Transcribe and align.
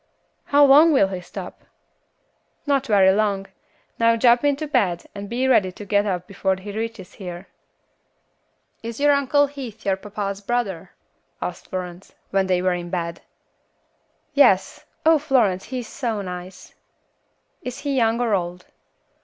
"How 0.45 0.65
long 0.65 0.91
will 0.91 1.09
he 1.09 1.21
stop?" 1.21 1.63
"Not 2.65 2.87
very 2.87 3.11
long. 3.11 3.45
Now 3.99 4.15
jump 4.15 4.43
into 4.43 4.65
bed 4.67 5.05
and 5.13 5.29
be 5.29 5.47
ready 5.47 5.71
to 5.73 5.85
get 5.85 6.07
up 6.07 6.25
before 6.25 6.55
he 6.55 6.71
reaches 6.71 7.13
here." 7.21 7.49
"Is 8.81 8.99
your 8.99 9.11
Uncle 9.11 9.45
Heath 9.45 9.85
your 9.85 9.97
papa's 9.97 10.41
brother?" 10.41 10.89
asked 11.39 11.67
Florence, 11.69 12.15
when 12.31 12.47
they 12.47 12.63
were 12.63 12.73
in 12.73 12.89
bed. 12.89 13.21
"Yes. 14.33 14.85
Oh! 15.05 15.19
Florence, 15.19 15.65
he 15.65 15.81
is 15.81 15.87
so 15.87 16.23
nice." 16.23 16.73
"Is 17.61 17.81
he 17.81 17.95
young 17.95 18.19
or 18.19 18.33
old?" 18.33 18.65